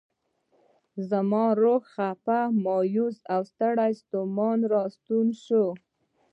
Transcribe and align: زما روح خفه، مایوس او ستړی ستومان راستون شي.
زما 1.09 1.45
روح 1.61 1.81
خفه، 1.93 2.39
مایوس 2.63 3.17
او 3.33 3.41
ستړی 3.51 3.91
ستومان 4.01 4.59
راستون 4.73 5.27
شي. 5.43 5.63